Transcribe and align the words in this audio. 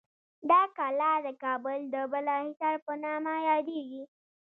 دا 0.49 0.61
کلا 0.77 1.11
د 1.25 1.27
کابل 1.43 1.79
د 1.93 1.95
بالاحصار 2.11 2.75
په 2.85 2.93
نامه 3.03 3.33
یادیږي. 3.49 4.03